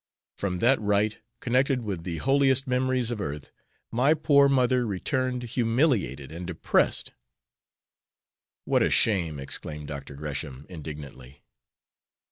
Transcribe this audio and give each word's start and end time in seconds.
From 0.35 0.57
that 0.57 0.81
rite 0.81 1.19
connected 1.41 1.83
with 1.83 2.03
the 2.05 2.17
holiest 2.17 2.65
memories 2.65 3.11
of 3.11 3.21
earth, 3.21 3.51
my 3.91 4.15
poor 4.15 4.49
mother 4.49 4.87
returned 4.87 5.43
humiliated 5.43 6.31
and 6.31 6.47
depressed." 6.47 7.13
"What 8.65 8.81
a 8.81 8.89
shame!" 8.89 9.39
exclaimed 9.39 9.89
Dr. 9.89 10.15
Gresham, 10.15 10.65
indignantly. 10.69 11.43